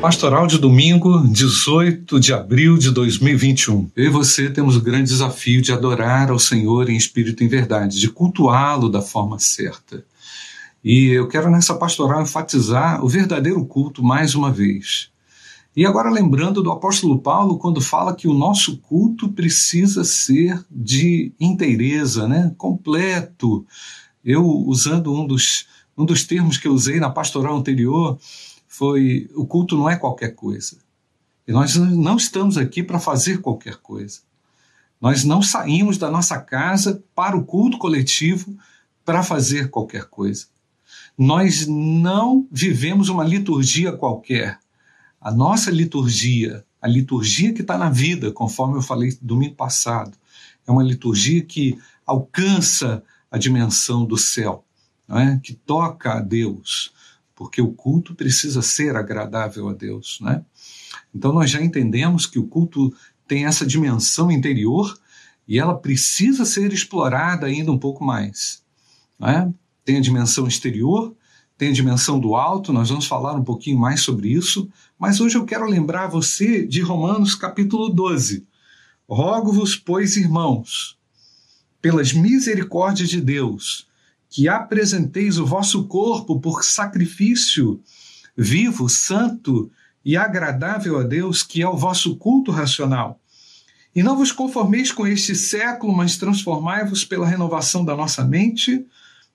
Pastoral 0.00 0.46
de 0.46 0.56
domingo, 0.56 1.28
18 1.28 2.18
de 2.18 2.32
abril 2.32 2.78
de 2.78 2.90
2021. 2.90 3.90
Eu 3.94 4.06
e 4.06 4.08
você 4.08 4.48
temos 4.48 4.74
o 4.74 4.80
grande 4.80 5.10
desafio 5.10 5.60
de 5.60 5.74
adorar 5.74 6.30
ao 6.30 6.38
Senhor 6.38 6.88
em 6.88 6.96
espírito 6.96 7.42
e 7.42 7.46
em 7.46 7.50
verdade, 7.50 8.00
de 8.00 8.08
cultuá-lo 8.08 8.88
da 8.88 9.02
forma 9.02 9.38
certa. 9.38 10.02
E 10.82 11.08
eu 11.08 11.28
quero 11.28 11.50
nessa 11.50 11.74
pastoral 11.74 12.22
enfatizar 12.22 13.04
o 13.04 13.08
verdadeiro 13.08 13.62
culto 13.66 14.02
mais 14.02 14.34
uma 14.34 14.50
vez. 14.50 15.10
E 15.76 15.84
agora 15.84 16.08
lembrando 16.08 16.62
do 16.62 16.72
apóstolo 16.72 17.18
Paulo 17.18 17.58
quando 17.58 17.82
fala 17.82 18.16
que 18.16 18.26
o 18.26 18.32
nosso 18.32 18.78
culto 18.78 19.28
precisa 19.28 20.02
ser 20.02 20.64
de 20.70 21.30
inteireza, 21.38 22.26
né? 22.26 22.54
completo. 22.56 23.66
Eu 24.24 24.46
usando 24.46 25.12
um 25.12 25.26
dos 25.26 25.66
um 25.96 26.06
dos 26.06 26.24
termos 26.24 26.56
que 26.56 26.66
eu 26.66 26.72
usei 26.72 26.98
na 26.98 27.10
pastoral 27.10 27.54
anterior, 27.54 28.18
foi 28.72 29.28
o 29.34 29.44
culto 29.44 29.76
não 29.76 29.90
é 29.90 29.96
qualquer 29.96 30.32
coisa. 30.32 30.76
E 31.46 31.50
nós 31.50 31.74
não 31.74 32.16
estamos 32.16 32.56
aqui 32.56 32.84
para 32.84 33.00
fazer 33.00 33.40
qualquer 33.40 33.78
coisa. 33.78 34.20
Nós 35.00 35.24
não 35.24 35.42
saímos 35.42 35.98
da 35.98 36.08
nossa 36.08 36.38
casa 36.38 37.02
para 37.12 37.36
o 37.36 37.44
culto 37.44 37.78
coletivo 37.78 38.56
para 39.04 39.24
fazer 39.24 39.70
qualquer 39.70 40.04
coisa. 40.04 40.46
Nós 41.18 41.66
não 41.66 42.46
vivemos 42.48 43.08
uma 43.08 43.24
liturgia 43.24 43.90
qualquer. 43.92 44.60
A 45.20 45.32
nossa 45.32 45.68
liturgia, 45.68 46.64
a 46.80 46.86
liturgia 46.86 47.52
que 47.52 47.62
está 47.62 47.76
na 47.76 47.90
vida, 47.90 48.30
conforme 48.30 48.78
eu 48.78 48.82
falei 48.82 49.18
domingo 49.20 49.56
passado, 49.56 50.16
é 50.64 50.70
uma 50.70 50.84
liturgia 50.84 51.42
que 51.42 51.76
alcança 52.06 53.02
a 53.28 53.36
dimensão 53.36 54.04
do 54.04 54.16
céu, 54.16 54.64
é? 55.08 55.40
que 55.42 55.54
toca 55.54 56.18
a 56.18 56.20
Deus, 56.20 56.92
porque 57.40 57.62
o 57.62 57.72
culto 57.72 58.14
precisa 58.14 58.60
ser 58.60 58.96
agradável 58.96 59.66
a 59.70 59.72
Deus, 59.72 60.18
né? 60.20 60.44
Então 61.14 61.32
nós 61.32 61.48
já 61.48 61.58
entendemos 61.58 62.26
que 62.26 62.38
o 62.38 62.46
culto 62.46 62.94
tem 63.26 63.46
essa 63.46 63.64
dimensão 63.64 64.30
interior 64.30 64.94
e 65.48 65.58
ela 65.58 65.74
precisa 65.74 66.44
ser 66.44 66.70
explorada 66.70 67.46
ainda 67.46 67.72
um 67.72 67.78
pouco 67.78 68.04
mais, 68.04 68.62
né? 69.18 69.50
Tem 69.86 69.96
a 69.96 70.02
dimensão 70.02 70.46
exterior, 70.46 71.16
tem 71.56 71.70
a 71.70 71.72
dimensão 71.72 72.20
do 72.20 72.36
alto, 72.36 72.74
nós 72.74 72.90
vamos 72.90 73.06
falar 73.06 73.32
um 73.32 73.42
pouquinho 73.42 73.78
mais 73.78 74.02
sobre 74.02 74.28
isso, 74.28 74.68
mas 74.98 75.18
hoje 75.18 75.38
eu 75.38 75.46
quero 75.46 75.64
lembrar 75.64 76.08
você 76.08 76.66
de 76.66 76.82
Romanos 76.82 77.34
capítulo 77.34 77.88
12. 77.88 78.46
Rogo-vos, 79.08 79.76
pois, 79.76 80.18
irmãos, 80.18 80.98
pelas 81.80 82.12
misericórdias 82.12 83.08
de 83.08 83.18
Deus, 83.18 83.88
que 84.30 84.48
apresenteis 84.48 85.38
o 85.38 85.44
vosso 85.44 85.84
corpo 85.88 86.40
por 86.40 86.64
sacrifício 86.64 87.82
vivo, 88.36 88.88
santo 88.88 89.70
e 90.04 90.16
agradável 90.16 90.98
a 90.98 91.02
Deus, 91.02 91.42
que 91.42 91.60
é 91.60 91.68
o 91.68 91.76
vosso 91.76 92.16
culto 92.16 92.52
racional. 92.52 93.20
E 93.94 94.04
não 94.04 94.16
vos 94.16 94.30
conformeis 94.30 94.92
com 94.92 95.04
este 95.04 95.34
século, 95.34 95.92
mas 95.92 96.16
transformai-vos 96.16 97.04
pela 97.04 97.26
renovação 97.26 97.84
da 97.84 97.96
nossa 97.96 98.24
mente, 98.24 98.86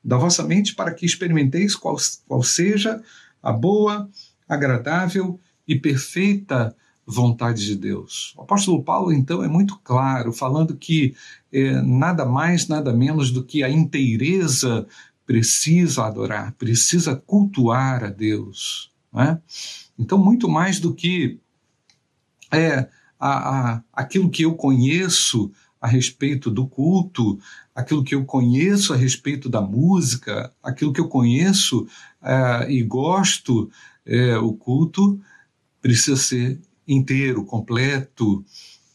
da 0.01 0.17
vossa 0.17 0.43
mente, 0.43 0.73
para 0.73 0.93
que 0.93 1.05
experimenteis 1.05 1.75
qual, 1.75 1.97
qual 2.25 2.41
seja 2.41 3.03
a 3.43 3.51
boa, 3.51 4.09
agradável 4.47 5.37
e 5.67 5.77
perfeita 5.77 6.73
vontade 7.05 7.65
de 7.65 7.75
Deus. 7.75 8.33
O 8.35 8.41
apóstolo 8.41 8.83
Paulo, 8.83 9.13
então, 9.13 9.43
é 9.43 9.47
muito 9.47 9.79
claro, 9.83 10.33
falando 10.33 10.75
que 10.75 11.15
é, 11.51 11.81
nada 11.81 12.25
mais, 12.25 12.67
nada 12.67 12.91
menos 12.91 13.31
do 13.31 13.43
que 13.43 13.63
a 13.63 13.69
inteireza 13.69 14.87
precisa 15.25 16.05
adorar, 16.05 16.53
precisa 16.53 17.15
cultuar 17.15 18.03
a 18.03 18.09
Deus. 18.09 18.91
É? 19.17 19.37
Então, 19.97 20.17
muito 20.17 20.49
mais 20.49 20.79
do 20.79 20.93
que 20.93 21.39
é, 22.51 22.87
a, 23.19 23.73
a, 23.75 23.83
aquilo 23.93 24.29
que 24.29 24.43
eu 24.43 24.55
conheço 24.55 25.51
a 25.79 25.87
respeito 25.87 26.49
do 26.49 26.67
culto, 26.67 27.39
aquilo 27.73 28.03
que 28.03 28.15
eu 28.15 28.25
conheço 28.25 28.93
a 28.93 28.97
respeito 28.97 29.47
da 29.47 29.61
música, 29.61 30.51
aquilo 30.63 30.91
que 30.91 30.99
eu 30.99 31.07
conheço 31.07 31.87
é, 32.21 32.71
e 32.71 32.83
gosto, 32.83 33.69
é, 34.05 34.37
o 34.37 34.53
culto 34.53 35.19
precisa 35.81 36.17
ser 36.17 36.59
inteiro, 36.87 37.45
completo, 37.45 38.43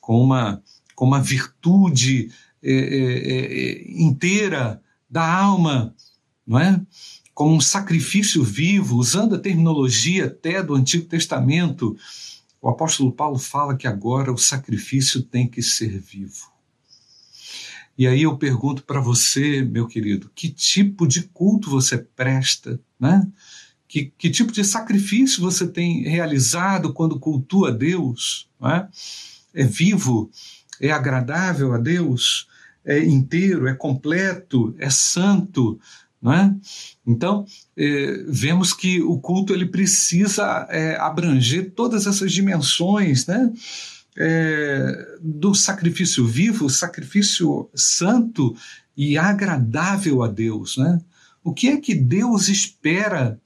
com 0.00 0.22
uma, 0.22 0.62
com 0.94 1.04
uma 1.04 1.20
virtude 1.22 2.30
é, 2.62 2.72
é, 2.72 2.76
é, 2.76 4.02
inteira 4.02 4.82
da 5.08 5.26
alma, 5.26 5.94
não 6.46 6.58
é? 6.58 6.80
Como 7.32 7.54
um 7.54 7.60
sacrifício 7.60 8.44
vivo, 8.44 8.96
usando 8.96 9.34
a 9.34 9.38
terminologia 9.38 10.26
até 10.26 10.62
do 10.62 10.74
Antigo 10.74 11.06
Testamento, 11.06 11.96
o 12.60 12.68
apóstolo 12.68 13.12
Paulo 13.12 13.38
fala 13.38 13.76
que 13.76 13.86
agora 13.86 14.32
o 14.32 14.36
sacrifício 14.36 15.22
tem 15.22 15.48
que 15.48 15.62
ser 15.62 15.98
vivo. 15.98 16.50
E 17.96 18.06
aí 18.06 18.22
eu 18.22 18.36
pergunto 18.36 18.82
para 18.82 19.00
você, 19.00 19.62
meu 19.62 19.86
querido, 19.86 20.30
que 20.34 20.48
tipo 20.48 21.06
de 21.06 21.22
culto 21.22 21.70
você 21.70 21.98
presta, 21.98 22.80
né? 22.98 23.26
Que, 23.90 24.12
que 24.16 24.30
tipo 24.30 24.52
de 24.52 24.62
sacrifício 24.62 25.42
você 25.42 25.66
tem 25.66 26.04
realizado 26.04 26.92
quando 26.92 27.18
cultua 27.18 27.72
Deus? 27.72 28.48
É? 28.62 28.86
é 29.54 29.64
vivo, 29.64 30.30
é 30.80 30.90
agradável 30.90 31.72
a 31.74 31.78
Deus, 31.78 32.46
é 32.84 32.98
inteiro, 33.00 33.66
é 33.66 33.74
completo, 33.74 34.74
é 34.78 34.88
santo, 34.88 35.78
não 36.22 36.32
é? 36.32 36.54
Então, 37.06 37.44
é, 37.76 38.24
vemos 38.28 38.72
que 38.72 39.02
o 39.02 39.18
culto 39.18 39.52
ele 39.52 39.66
precisa 39.66 40.66
é, 40.70 40.96
abranger 40.96 41.72
todas 41.72 42.06
essas 42.06 42.32
dimensões, 42.32 43.26
né? 43.26 43.52
É, 44.16 45.16
do 45.20 45.54
sacrifício 45.54 46.26
vivo, 46.26 46.68
sacrifício 46.68 47.70
santo 47.74 48.54
e 48.96 49.16
agradável 49.16 50.22
a 50.22 50.28
Deus, 50.28 50.76
né? 50.76 51.00
O 51.42 51.54
que 51.54 51.68
é 51.68 51.76
que 51.78 51.94
Deus 51.94 52.48
espera 52.48 53.40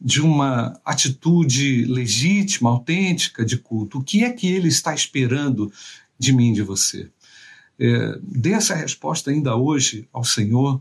de 0.00 0.22
uma 0.22 0.80
atitude 0.84 1.84
legítima, 1.84 2.70
autêntica 2.70 3.44
de 3.44 3.58
culto? 3.58 3.98
O 3.98 4.02
que 4.02 4.24
é 4.24 4.32
que 4.32 4.46
ele 4.46 4.68
está 4.68 4.94
esperando 4.94 5.70
de 6.18 6.32
mim, 6.32 6.52
de 6.52 6.62
você? 6.62 7.10
É, 7.78 8.18
dê 8.22 8.52
essa 8.52 8.74
resposta 8.74 9.30
ainda 9.30 9.56
hoje 9.56 10.08
ao 10.12 10.24
Senhor, 10.24 10.80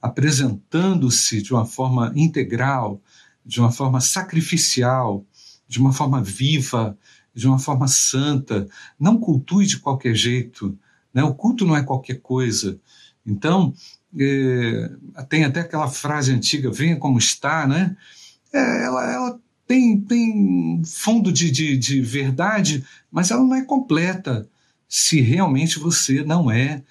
apresentando-se 0.00 1.42
de 1.42 1.52
uma 1.52 1.64
forma 1.64 2.12
integral, 2.14 3.00
de 3.44 3.60
uma 3.60 3.72
forma 3.72 4.00
sacrificial, 4.00 5.24
de 5.66 5.78
uma 5.78 5.92
forma 5.92 6.22
viva, 6.22 6.96
de 7.34 7.48
uma 7.48 7.58
forma 7.58 7.88
santa. 7.88 8.68
Não 8.98 9.18
cultue 9.18 9.66
de 9.66 9.78
qualquer 9.78 10.14
jeito. 10.14 10.78
Né? 11.12 11.22
O 11.24 11.34
culto 11.34 11.64
não 11.64 11.76
é 11.76 11.82
qualquer 11.82 12.20
coisa. 12.20 12.78
Então, 13.26 13.74
é, 14.18 14.90
tem 15.28 15.44
até 15.44 15.60
aquela 15.60 15.88
frase 15.88 16.32
antiga, 16.32 16.70
venha 16.70 16.96
como 16.96 17.18
está, 17.18 17.66
né? 17.66 17.96
É, 18.54 18.84
ela, 18.84 19.12
ela 19.12 19.40
tem, 19.66 20.00
tem 20.00 20.82
fundo 20.86 21.32
de, 21.32 21.50
de, 21.50 21.76
de 21.76 22.00
verdade, 22.00 22.84
mas 23.10 23.30
ela 23.30 23.42
não 23.42 23.54
é 23.54 23.64
completa 23.64 24.48
se 24.88 25.20
realmente 25.20 25.78
você 25.78 26.22
não 26.22 26.50
é 26.50 26.82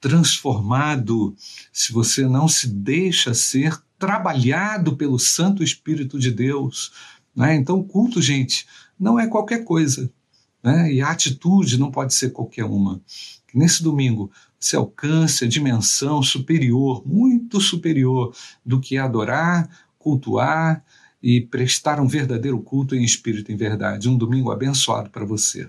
transformado, 0.00 1.34
se 1.72 1.92
você 1.92 2.26
não 2.26 2.48
se 2.48 2.66
deixa 2.66 3.32
ser 3.34 3.80
trabalhado 3.96 4.96
pelo 4.96 5.16
Santo 5.16 5.62
Espírito 5.62 6.18
de 6.18 6.32
Deus. 6.32 6.92
Né? 7.36 7.54
Então, 7.54 7.78
o 7.78 7.84
culto, 7.84 8.20
gente, 8.20 8.66
não 8.98 9.18
é 9.18 9.28
qualquer 9.28 9.62
coisa. 9.62 10.10
Né? 10.60 10.92
E 10.92 11.00
a 11.00 11.10
atitude 11.10 11.78
não 11.78 11.92
pode 11.92 12.14
ser 12.14 12.30
qualquer 12.30 12.64
uma. 12.64 13.00
Nesse 13.54 13.80
domingo 13.80 14.28
você 14.58 14.74
alcance 14.74 15.44
a 15.44 15.48
dimensão 15.48 16.20
superior, 16.22 17.06
muito 17.06 17.60
superior, 17.60 18.34
do 18.64 18.80
que 18.80 18.96
é 18.96 19.00
adorar, 19.00 19.68
cultuar, 19.98 20.84
e 21.22 21.40
prestar 21.40 22.00
um 22.00 22.08
verdadeiro 22.08 22.60
culto 22.60 22.96
em 22.96 23.04
espírito 23.04 23.50
e 23.50 23.54
em 23.54 23.56
verdade. 23.56 24.08
Um 24.08 24.16
domingo 24.16 24.50
abençoado 24.50 25.10
para 25.10 25.24
você. 25.24 25.68